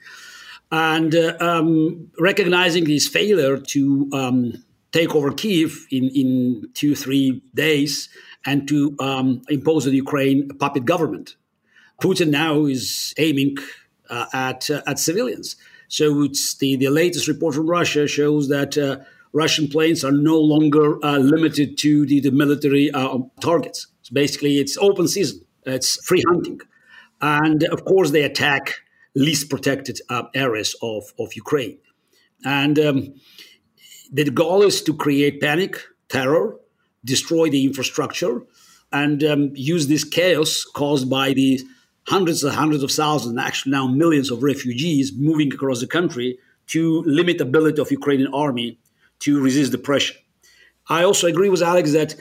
[0.71, 7.43] and uh, um, recognizing this failure to um, take over Kiev in in two three
[7.55, 8.09] days
[8.47, 11.37] and to um, impose on Ukraine a puppet government
[12.03, 13.57] Putin now is aiming
[14.09, 15.57] uh, at uh, at civilians.
[15.89, 18.99] So it's the, the latest report from Russia shows that uh,
[19.33, 23.87] Russian planes are no longer uh, limited to the, the military uh, targets.
[24.03, 25.41] So basically, it's open season.
[25.65, 26.61] It's free hunting,
[27.21, 28.75] and of course they attack
[29.15, 31.79] least protected uh, areas of, of Ukraine.
[32.45, 33.15] And um,
[34.13, 36.57] the goal is to create panic, terror,
[37.05, 38.43] destroy the infrastructure,
[38.93, 41.61] and um, use this chaos caused by the
[42.07, 46.39] hundreds and hundreds of thousands, and actually now millions of refugees moving across the country
[46.69, 48.79] to limit the ability of Ukrainian army
[49.21, 50.15] to resist the pressure.
[50.89, 52.15] I also agree with Alex that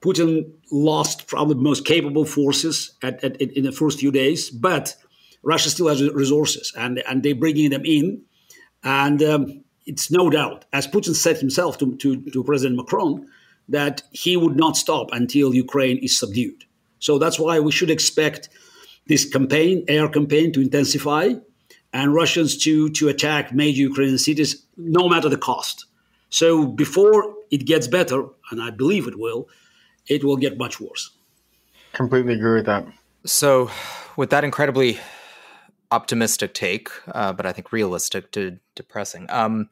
[0.00, 4.94] Putin lost probably the most capable forces at, at, in the first few days, but
[5.42, 8.22] Russia still has resources, and, and they're bringing them in.
[8.82, 13.28] And um, it's no doubt, as Putin said himself to, to, to President Macron,
[13.68, 16.64] that he would not stop until Ukraine is subdued.
[16.98, 18.48] So that's why we should expect–
[19.06, 21.34] this campaign, air campaign, to intensify,
[21.92, 25.86] and Russians to to attack major Ukrainian cities, no matter the cost.
[26.30, 29.48] So before it gets better, and I believe it will,
[30.08, 31.10] it will get much worse.
[31.92, 32.86] Completely agree with that.
[33.24, 33.70] So,
[34.16, 34.98] with that incredibly
[35.94, 39.26] optimistic take, uh, but I think realistic to depressing.
[39.30, 39.68] Um,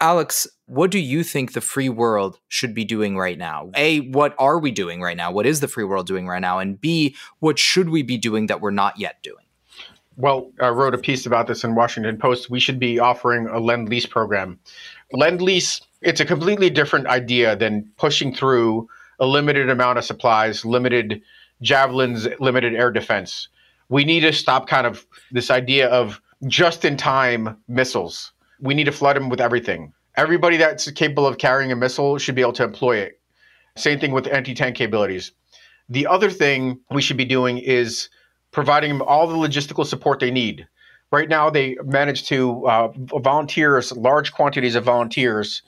[0.00, 3.70] Alex, what do you think the free world should be doing right now?
[3.76, 5.30] A, what are we doing right now?
[5.30, 6.58] What is the free world doing right now?
[6.58, 9.44] And B, what should we be doing that we're not yet doing?
[10.16, 12.50] Well, I wrote a piece about this in Washington Post.
[12.50, 14.58] We should be offering a lend lease program.
[15.12, 18.88] Lend lease, it's a completely different idea than pushing through
[19.18, 21.22] a limited amount of supplies, limited
[21.60, 23.48] javelins, limited air defense.
[23.92, 28.32] We need to stop kind of this idea of just in time missiles.
[28.58, 29.92] We need to flood them with everything.
[30.16, 33.20] Everybody that's capable of carrying a missile should be able to employ it.
[33.76, 35.32] Same thing with anti tank capabilities.
[35.90, 38.08] The other thing we should be doing is
[38.50, 40.66] providing them all the logistical support they need.
[41.10, 45.60] Right now, they manage to uh, volunteers, large quantities of volunteers,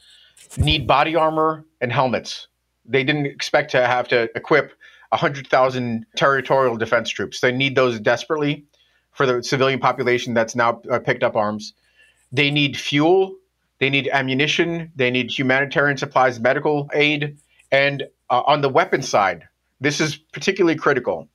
[0.57, 2.49] need body armor and helmets.
[2.87, 4.73] They didn't expect to have to equip
[5.11, 7.41] 100,000 territorial defense troops.
[7.41, 8.65] They need those desperately
[9.13, 11.73] for the civilian population that's now uh, picked up arms.
[12.33, 13.37] They need fuel,
[13.79, 17.39] they need ammunition, they need humanitarian supplies, medical aid,
[17.71, 19.47] and uh, on the weapon side,
[19.81, 21.29] this is particularly critical.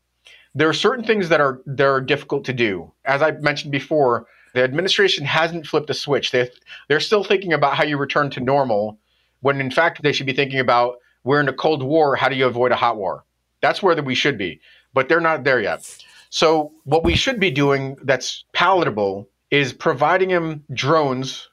[0.56, 2.92] There are certain things that are that are difficult to do.
[3.06, 6.32] As I mentioned before, the administration hasn't flipped a switch.
[6.32, 6.50] They
[6.88, 9.00] they're still thinking about how you return to normal,
[9.42, 12.16] when in fact they should be thinking about we're in a cold war.
[12.16, 13.26] How do you avoid a hot war?
[13.62, 14.60] That's where we should be,
[14.94, 15.98] but they're not there yet.
[16.30, 21.50] So what we should be doing that's palatable is providing him drones,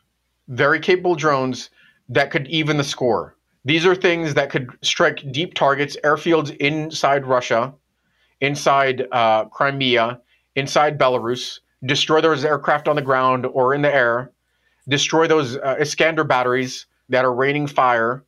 [0.48, 1.70] very capable drones
[2.08, 3.34] that could even the score.
[3.64, 7.74] These are things that could strike deep targets, airfields inside Russia,
[8.40, 10.20] inside uh, Crimea,
[10.54, 14.30] inside Belarus, destroy those aircraft on the ground or in the air,
[14.88, 18.24] destroy those uh, Iskander batteries that are raining fire.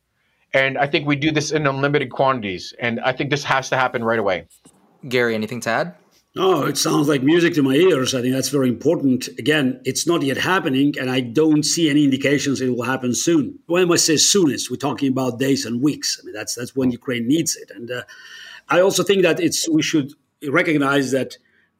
[0.53, 2.73] And I think we do this in unlimited quantities.
[2.79, 4.47] And I think this has to happen right away.
[5.07, 5.95] Garry, anything to add?
[6.37, 8.13] Oh, it sounds like music to my ears.
[8.13, 9.27] I think that's very important.
[9.39, 13.57] Again, it's not yet happening, and I don't see any indications it will happen soon.
[13.65, 16.19] When I say soonest, we're talking about days and weeks.
[16.21, 17.71] I mean, that's that's when Ukraine needs it.
[17.71, 18.03] And uh,
[18.69, 20.13] I also think that it's we should
[20.47, 21.37] recognize that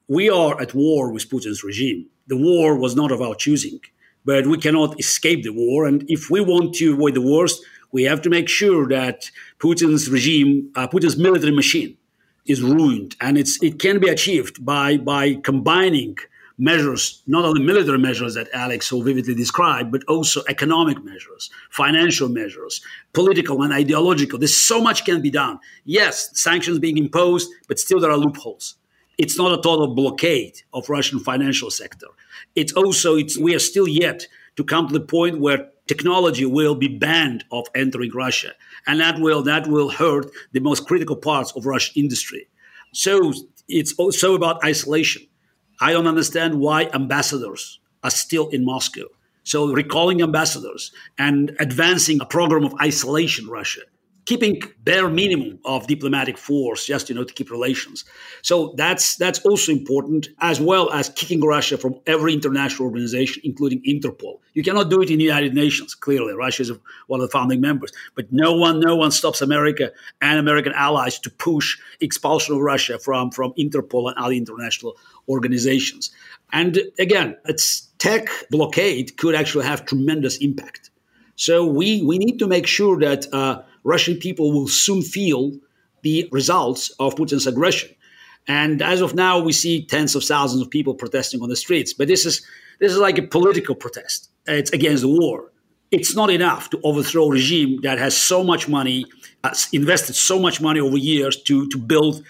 [0.07, 2.07] we are at war with Putin's regime.
[2.27, 3.79] The war was not of our choosing,
[4.25, 5.85] but we cannot escape the war.
[5.85, 10.09] And if we want to avoid the worst, we have to make sure that Putin's
[10.09, 11.97] regime, uh, Putin's military machine,
[12.45, 16.17] is ruined, and it's it can be achieved by by combining
[16.59, 22.27] measures, not only military measures that Alex so vividly described, but also economic measures, financial
[22.27, 22.81] measures,
[23.13, 24.37] political and ideological.
[24.37, 25.59] There's so much can be done.
[25.85, 28.75] Yes, sanctions being imposed, but still there are loopholes.
[29.17, 32.07] It's not a total blockade of Russian financial sector.
[32.55, 36.75] It's also it's we are still yet to come to the point where technology will
[36.75, 38.51] be banned of entering Russia,
[38.85, 42.47] and that will that will hurt the most critical parts of Russian industry.
[42.93, 43.33] So
[43.67, 45.23] it's also about isolation.
[45.81, 49.07] I don't understand why ambassadors are still in Moscow.
[49.43, 53.81] So recalling ambassadors and advancing a program of isolation Russia
[54.29, 58.05] keeping bare minimum of diplomatic force just you know to keep relations.
[58.43, 63.81] So that's that's also important as well as kicking russia from every international organization including
[63.93, 64.35] interpol.
[64.53, 66.33] You cannot do it in the united nations clearly.
[66.35, 66.71] Russia is
[67.07, 67.91] one of the founding members.
[68.13, 72.99] But no one no one stops america and american allies to push expulsion of russia
[72.99, 74.95] from from interpol and other international
[75.27, 76.11] organizations.
[76.53, 80.91] And again its tech blockade could actually have tremendous impact.
[81.35, 85.57] So we we need to make sure that uh, Russian people will soon feel
[86.01, 87.89] the results of Putin's aggression.
[88.47, 91.93] And as of now, we see tens of thousands of people protesting on the streets.
[91.93, 92.45] But this is
[92.79, 94.29] this is like a political protest.
[94.47, 95.51] It's against the war.
[95.91, 99.05] It's not enough to overthrow a regime that has so much money,
[99.43, 102.23] uh, invested so much money over years to to build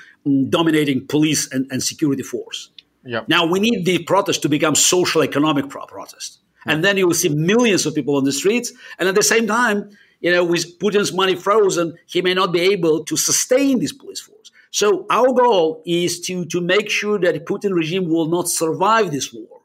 [0.49, 2.71] dominating police and, and security force.
[3.05, 3.29] Yep.
[3.29, 6.39] Now we need the protest to become social economic pro- protest.
[6.65, 8.73] And then you will see millions of people on the streets.
[8.99, 12.61] And at the same time, you know, with Putin's money frozen, he may not be
[12.61, 14.51] able to sustain this police force.
[14.71, 19.33] So our goal is to, to make sure that Putin regime will not survive this
[19.33, 19.61] war.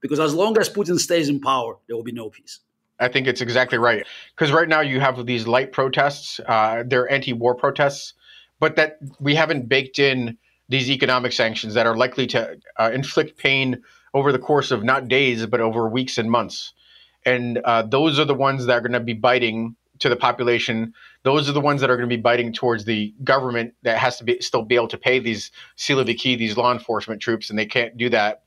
[0.00, 2.60] Because as long as Putin stays in power, there will be no peace.
[2.98, 4.06] I think it's exactly right.
[4.34, 8.14] Because right now you have these light protests, uh, they're anti war protests,
[8.60, 13.38] but that we haven't baked in these economic sanctions that are likely to uh, inflict
[13.38, 13.82] pain
[14.14, 16.72] over the course of not days, but over weeks and months.
[17.24, 20.92] And uh, those are the ones that are going to be biting to the population.
[21.22, 24.18] Those are the ones that are going to be biting towards the government that has
[24.18, 27.66] to be still be able to pay these siloviki, these law enforcement troops, and they
[27.66, 28.42] can't do that.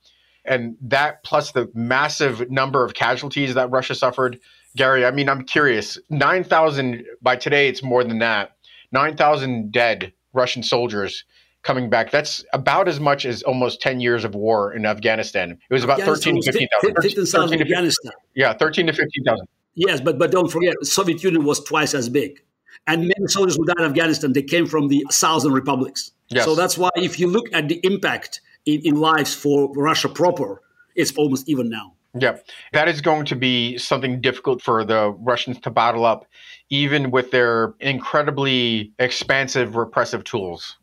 [0.46, 4.40] And that plus the massive number of casualties that Russia suffered,
[4.76, 5.06] Garry.
[5.06, 5.98] I mean, I'm curious.
[6.10, 8.56] Nine thousand by today, it's more than that.
[8.92, 11.26] Nine thousand dead Russian soldiers
[11.64, 12.12] coming back.
[12.12, 15.52] That's about as much as almost 10 years of war in Afghanistan.
[15.52, 17.62] It was about 13 to 15,000.
[17.62, 18.12] Afghanistan.
[18.36, 19.48] Yeah, 13 to 15,000.
[19.80, 22.44] Yes, but but don't forget, Soviet Union was twice as big,
[22.86, 26.12] and many soldiers who died in Afghanistan they came from the southern republics.
[26.28, 26.44] Yes.
[26.44, 30.62] So that's why if you look at the impact in, in lives for Russia proper,
[30.96, 31.94] it's almost even now.
[32.20, 32.38] Yeah,
[32.74, 36.26] that is going to be something difficult for the Russians to bottle up,
[36.70, 40.76] even with their incredibly expansive repressive tools.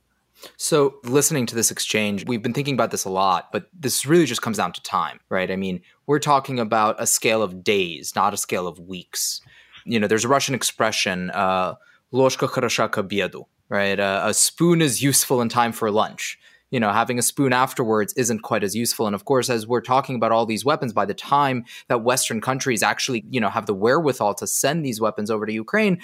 [0.58, 4.26] So, listening to this exchange, we've been thinking about this a lot, but this really
[4.26, 5.52] just comes down to time, right?
[5.52, 9.42] I mean, we're talking about a scale of days, not a scale of weeks.
[9.86, 11.76] You know, there's a Russian expression, uh,
[12.12, 14.00] ложка хороша к обеду, right?
[14.00, 16.40] Uh, a spoon is useful in time for lunch.
[16.72, 19.06] You know, having a spoon afterwards isn't quite as useful.
[19.06, 22.40] And of course, as we're talking about all these weapons, by the time that Western
[22.40, 26.00] countries actually, you know, have the wherewithal to send these weapons over to Ukraine,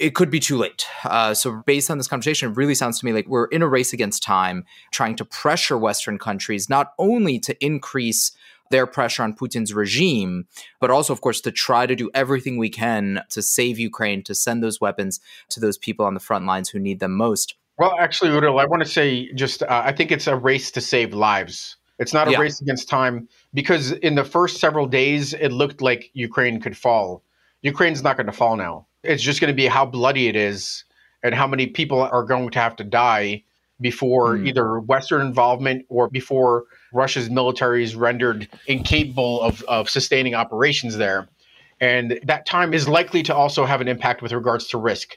[0.00, 0.86] it could be too late.
[1.04, 3.68] Uh, so, based on this conversation, it really sounds to me like we're in a
[3.68, 8.32] race against time, trying to pressure Western countries not only to increase
[8.70, 10.46] their pressure on Putin's regime,
[10.80, 14.34] but also, of course, to try to do everything we can to save Ukraine, to
[14.34, 15.20] send those weapons
[15.50, 17.54] to those people on the front lines who need them most.
[17.78, 20.80] Well, actually, Uriel, I want to say just uh, I think it's a race to
[20.80, 21.76] save lives.
[21.98, 22.38] It's not a yeah.
[22.38, 27.22] race against time because in the first several days, it looked like Ukraine could fall.
[27.62, 28.86] Ukraine's not going to fall now.
[29.06, 30.84] It's just going to be how bloody it is
[31.22, 33.42] and how many people are going to have to die
[33.80, 34.46] before mm.
[34.46, 41.28] either Western involvement or before Russia's military is rendered incapable of, of sustaining operations there.
[41.80, 45.16] And that time is likely to also have an impact with regards to risk.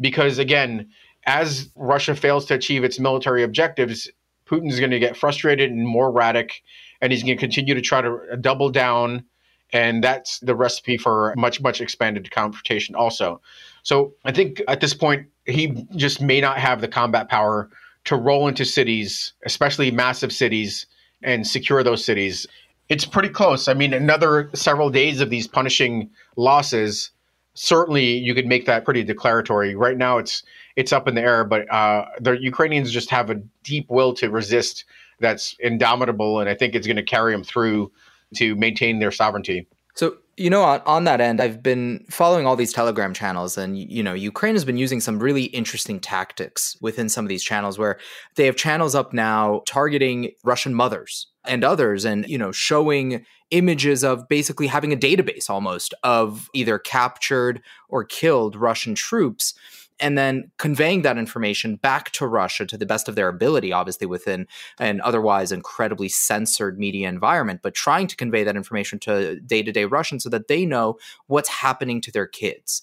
[0.00, 0.88] Because again,
[1.26, 4.10] as Russia fails to achieve its military objectives,
[4.46, 6.62] Putin's going to get frustrated and more erratic,
[7.00, 9.24] and he's going to continue to try to double down.
[9.72, 13.40] And that's the recipe for much, much expanded confrontation, also.
[13.82, 17.70] So I think at this point, he just may not have the combat power
[18.04, 20.86] to roll into cities, especially massive cities,
[21.22, 22.46] and secure those cities.
[22.88, 23.68] It's pretty close.
[23.68, 27.10] I mean, another several days of these punishing losses,
[27.54, 29.74] certainly you could make that pretty declaratory.
[29.74, 30.42] Right now, it's
[30.76, 34.30] it's up in the air, but uh, the Ukrainians just have a deep will to
[34.30, 34.84] resist
[35.20, 37.92] that's indomitable, and I think it's going to carry them through
[38.36, 39.66] to maintain their sovereignty.
[39.94, 43.76] So you know, on, on, that end, I've been following all these Telegram channels, and
[43.76, 47.78] you know, Ukraine has been using some really interesting tactics within some of these channels,
[47.78, 47.98] where
[48.36, 54.02] they have channels up now targeting Russian mothers and others, and you know, showing images
[54.02, 57.60] of basically having a database almost of either captured
[57.90, 59.52] or killed Russian troops
[60.00, 64.06] and then conveying that information back to Russia to the best of their ability, obviously
[64.06, 64.46] within
[64.78, 69.72] an otherwise incredibly censored media environment, but trying to convey that information to day to
[69.72, 72.82] day Russians so that they know what's happening to their kids.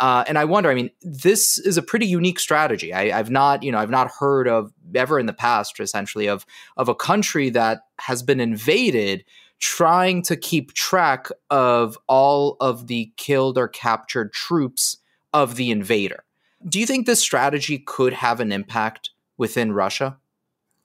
[0.00, 2.92] Uh, and I wonder, I mean, this is a pretty unique strategy.
[2.92, 6.44] I, have not, you know, I've not heard of ever in the past, essentially, of
[6.76, 9.24] of a country that has been invaded
[9.60, 14.96] trying to keep track of all of the killed or captured troops
[15.32, 16.24] of the invader.
[16.66, 20.16] Do you think this strategy could have an impact within Russia?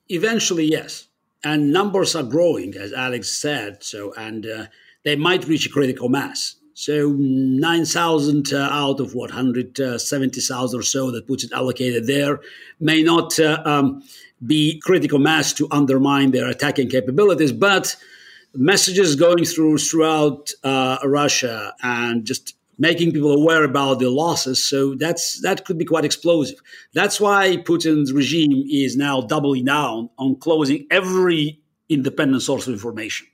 [0.10, 1.08] Eventually, yes.
[1.44, 3.84] And numbers are growing, as Alex said.
[3.84, 4.66] So, and uh,
[5.06, 6.56] they might reach a critical mass.
[6.74, 12.40] So, 9,000 uh, out of what, 170,000 or so that Putin allocated there
[12.80, 14.02] may not uh, um,
[14.46, 17.96] be critical mass to undermine their attacking capabilities, but
[18.54, 24.64] messages going through throughout uh, Russia and just making people aware about the losses.
[24.64, 26.60] So that's that could be quite explosive.
[26.94, 33.28] That's why Putin's regime is now doubling down on closing every independent source of information.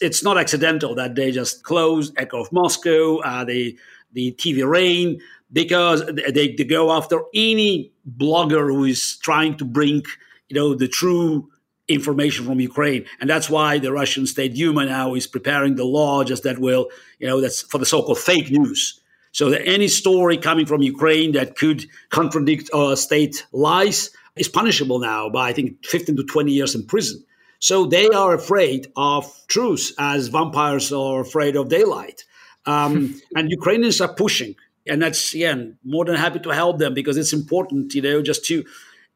[0.00, 3.78] It's not accidental that they just closed Echo of Moscow, uh, the
[4.12, 5.20] the TV Rain,
[5.52, 10.02] because they, they go after any blogger who is trying to bring
[10.48, 11.48] you know the true
[11.88, 13.06] information from Ukraine.
[13.20, 16.88] And that's why the Russian State Duma now is preparing the law just that will,
[17.18, 19.00] you know, that's for the so-called fake news.
[19.32, 24.98] So that any story coming from Ukraine that could contradict uh, state lies is punishable
[24.98, 27.24] now by I think 15 to 20 years in prison.
[27.60, 32.24] So they are afraid of truth as vampires are afraid of daylight.
[32.66, 34.54] Um, and Ukrainians are pushing.
[34.86, 38.44] And that's, again, more than happy to help them because it's important, you know, just
[38.46, 38.64] to,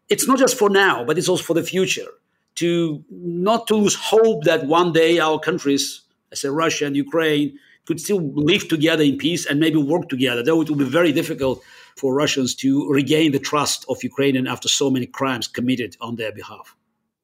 [0.08, 2.08] it's not just for now, but it's also for the future
[2.56, 7.58] to not to lose hope that one day our countries, I say Russia and Ukraine,
[7.86, 10.42] could still live together in peace and maybe work together.
[10.42, 11.62] Though it will be very difficult
[11.96, 16.32] for Russians to regain the trust of Ukrainian after so many crimes committed on their
[16.32, 16.76] behalf.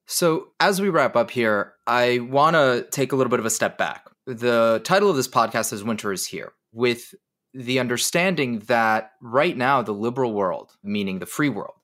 [0.06, 3.50] So, as we wrap up here, I want to take a little bit of a
[3.50, 4.06] step back.
[4.26, 7.14] The title of this podcast is Winter is Here, with
[7.52, 11.77] the understanding that right now the liberal world, meaning the free world,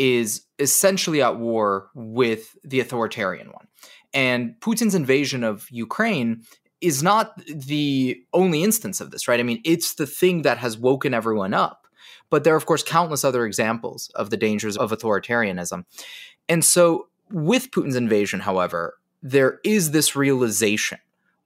[0.00, 3.68] is essentially at war with the authoritarian one.
[4.14, 6.42] And Putin's invasion of Ukraine
[6.80, 9.38] is not the only instance of this, right?
[9.38, 11.86] I mean, it's the thing that has woken everyone up.
[12.30, 15.84] But there are, of course, countless other examples of the dangers of authoritarianism.
[16.48, 20.98] And so, with Putin's invasion, however, there is this realization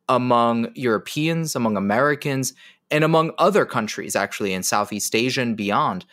[0.09, 2.55] among Europeans, among Americans,
[2.91, 6.05] and among other countries, actually, in Southeast Asia and beyond,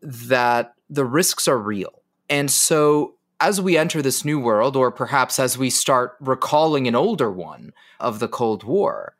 [0.00, 2.02] that the risks are real.
[2.28, 6.96] And so, as we enter this new world, or perhaps as we start recalling an
[6.96, 9.14] older one of the Cold War,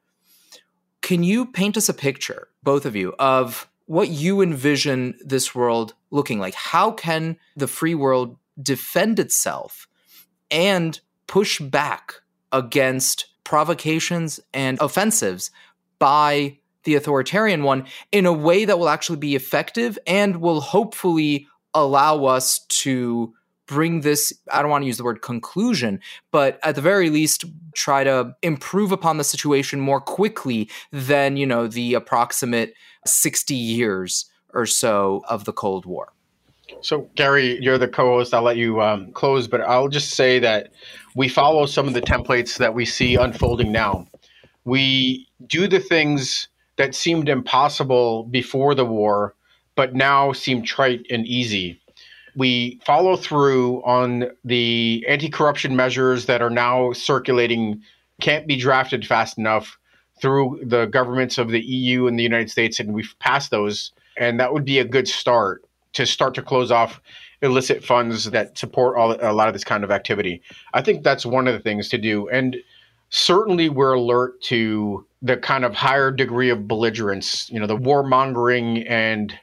[1.02, 5.94] can you paint us a picture, both of you, of what you envision this world
[6.10, 6.54] looking like?
[6.54, 9.86] How can the free world defend itself
[10.50, 12.14] and push back
[12.52, 15.50] against provocations and offensives
[15.98, 21.46] by the authoritarian one in a way that will actually be effective and will hopefully
[21.74, 23.34] allow us to
[23.66, 26.00] bring this i don't want to use the word conclusion
[26.32, 31.46] but at the very least try to improve upon the situation more quickly than you
[31.46, 32.72] know the approximate
[33.06, 36.12] 60 years or so of the cold war.
[36.80, 38.34] So garry you're the co-host.
[38.34, 40.72] I'll let you um, close but i'll just say that
[41.14, 44.06] we follow some of the templates that we see unfolding now.
[44.64, 46.48] We do the things
[46.78, 49.34] that seemed impossible before the war
[49.74, 51.80] but now seem trite and easy
[52.38, 57.82] we follow through on the anti corruption measures that are now circulating,
[58.20, 59.76] can't be drafted fast enough
[60.20, 63.90] through the governments of the EU and the United States, and we've passed those.
[64.16, 65.64] And that would be a good start
[65.94, 67.00] to start to close off
[67.42, 70.40] illicit funds that support all, a lot of this kind of activity.
[70.74, 72.28] I think that's one of the things to do.
[72.28, 72.56] And
[73.10, 78.88] certainly we're alert to the kind of higher degree of belligerence, you know, the warmongering
[78.88, 79.34] and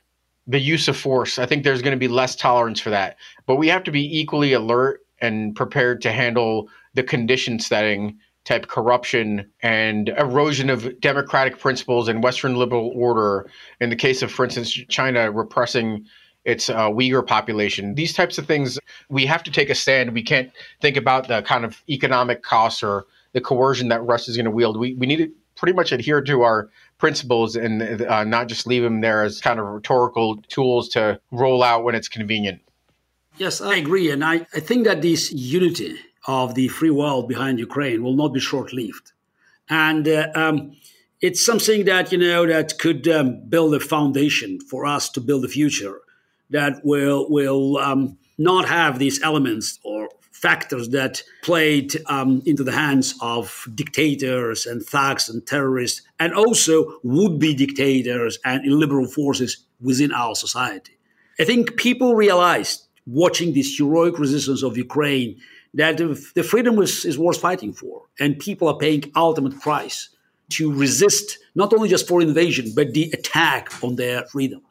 [0.47, 1.39] the use of force.
[1.39, 3.17] I think there's going to be less tolerance for that.
[3.45, 8.67] But we have to be equally alert and prepared to handle the condition setting type
[8.67, 13.49] corruption and erosion of democratic principles and Western liberal order.
[13.81, 16.05] In the case of, for instance, China repressing
[16.45, 17.95] its uh, Uyghur population.
[17.95, 18.77] These types of things,
[19.09, 20.13] we have to take a stand.
[20.13, 23.05] We can't think about the kind of economic costs or
[23.35, 24.79] the coercion that Russia is going to wield.
[24.79, 28.81] We, we need to pretty much adhere to our principles and uh, not just leave
[28.81, 32.61] them there as kind of rhetorical tools to roll out when it's convenient.
[33.37, 34.09] Yes, I agree.
[34.09, 38.33] And I, I think that this unity of the free world behind Ukraine will not
[38.33, 39.11] be short lived.
[39.69, 40.77] And uh, um,
[41.19, 45.43] it's something that, you know, that could um, build a foundation for us to build
[45.43, 45.99] a future
[46.51, 50.07] that will, will um, not have these elements or
[50.45, 56.99] factors that played um, into the hands of dictators and thugs and terrorists, and also
[57.01, 60.95] would be dictators and illiberal forces within our society.
[61.39, 65.31] I think people realized, watching this heroic resistance of Ukraine,
[65.73, 70.09] that the freedom was, is worth fighting for, and people are paying ultimate price
[70.57, 74.61] to resist not only just foreign invasion, but the attack on their freedom.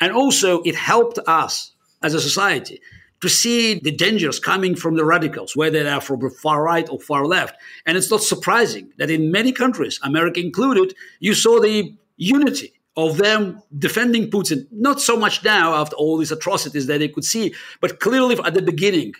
[0.00, 1.72] And also, it helped us
[2.04, 2.80] as a society
[3.20, 6.88] to see the dangers coming from the radicals, whether they are from the far right
[6.88, 7.56] or far left.
[7.86, 13.16] And it's not surprising that in many countries, America included, you saw the unity of
[13.16, 17.54] them defending Putin, not so much now after all these atrocities that they could see,
[17.80, 19.12] but clearly at the beginning,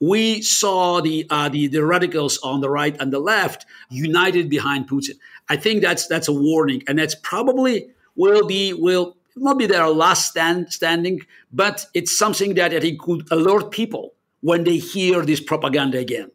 [0.00, 4.88] we saw the, uh, the, the radicals on the right and the left united behind
[4.88, 5.14] Putin.
[5.48, 8.72] I think that's that's a warning, and that's probably will be
[9.38, 11.20] will not be their last stand, standing,
[11.52, 16.30] but it's something that I think could alert people when they hear this propaganda again.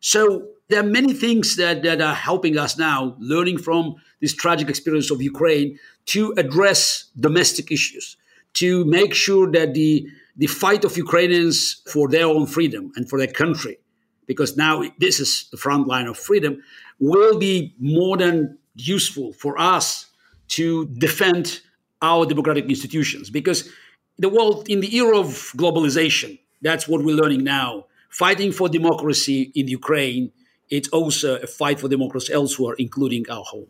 [0.00, 4.68] So there are many things that, that are helping us now, learning from this tragic
[4.68, 8.16] experience of Ukraine, to address domestic issues,
[8.54, 10.06] to make sure that the,
[10.36, 13.78] the fight of Ukrainians for their own freedom and for their country,
[14.26, 16.62] because now this is the front line of freedom,
[17.00, 20.06] will be more than useful for us
[20.48, 21.60] to defend
[22.02, 23.68] our democratic institutions because
[24.18, 25.26] the world in the era of
[25.56, 27.84] globalization that's what we're learning now.
[28.10, 30.32] Fighting for democracy in ukraine
[30.70, 33.68] it's also a fight for democracy elsewhere including our home.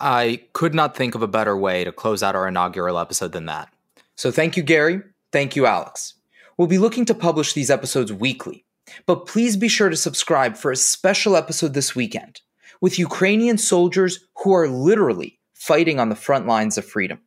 [0.00, 3.46] I could not think of a better way to close out our inaugural episode than
[3.46, 3.72] that.
[4.16, 5.02] So thank you garry.
[5.30, 6.14] Thank you alex.
[6.56, 8.64] We'll be looking to publish these episodes weekly
[9.06, 12.40] but please be sure to subscribe for a special episode this weekend
[12.80, 17.20] with ukrainian soldiers who are literally fighting on the front lines of freedom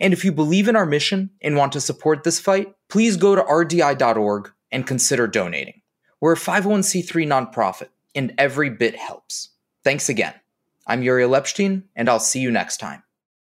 [0.00, 3.34] and if you believe in our mission and want to support this fight, please go
[3.34, 5.82] to rdi.org and consider donating.
[6.20, 9.50] We're a 501c3 nonprofit, and every bit helps.
[9.84, 10.34] Thanks again.
[10.86, 13.02] I'm Uriel Epstein, and I'll see you next time.